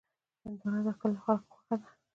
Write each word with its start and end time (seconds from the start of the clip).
هندوانه 0.43 0.79
د 0.85 0.89
کلیو 0.99 1.21
خلکو 1.25 1.51
خوښه 1.55 1.75
ده. 1.81 1.89